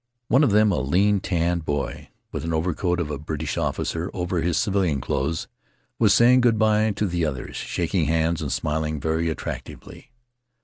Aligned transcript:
One 0.29 0.43
of 0.43 0.49
them, 0.49 0.71
a 0.71 0.79
lean, 0.79 1.19
tanned 1.19 1.63
boy, 1.63 2.09
with 2.31 2.41
the 2.41 2.51
overcoat 2.55 2.99
of 2.99 3.11
a 3.11 3.19
British 3.19 3.55
officer 3.55 4.09
over 4.15 4.41
his 4.41 4.57
civilian 4.57 4.99
clothes, 4.99 5.47
was 5.99 6.11
saying 6.11 6.41
good 6.41 6.57
by 6.57 6.89
to 6.93 7.05
the 7.05 7.23
others, 7.23 7.55
shaking 7.57 8.05
hands 8.05 8.41
and 8.41 8.51
smiling 8.51 8.99
very 8.99 9.29
attractively. 9.29 10.09